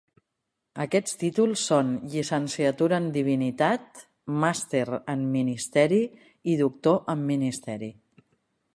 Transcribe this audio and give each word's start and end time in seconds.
Aquests 0.85 1.17
títols 1.23 1.65
són 1.71 1.91
Llicenciatura 2.13 2.99
en 3.03 3.11
Divinitat, 3.19 4.03
Màster 4.45 4.85
en 4.97 5.23
Ministeri 5.37 6.03
i 6.55 6.61
Doctor 6.67 7.03
en 7.17 7.25
Ministeri. 7.33 7.97